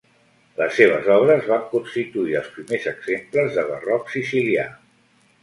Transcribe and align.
Les 0.59 0.71
seves 0.77 1.09
obres 1.15 1.45
van 1.51 1.67
constituir 1.73 2.39
els 2.41 2.49
primers 2.57 2.89
exemples 2.93 3.61
de 3.61 3.67
barroc 3.69 4.11
sicilià. 4.17 4.67